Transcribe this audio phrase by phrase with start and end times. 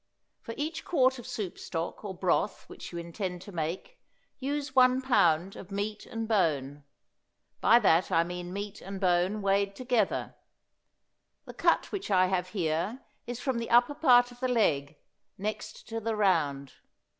[0.41, 3.99] For each quart of soup stock or broth which you intend to make,
[4.39, 6.83] use one pound of meat and bone.
[7.59, 10.33] By that I mean meat and bone weighed together.
[11.45, 14.97] The cut which I have here is from the upper part of the leg,
[15.37, 16.73] next to the round.